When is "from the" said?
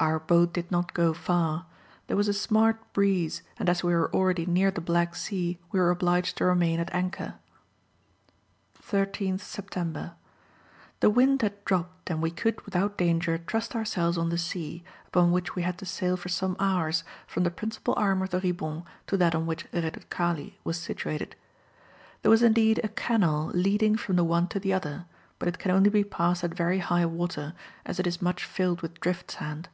17.26-17.50, 23.96-24.24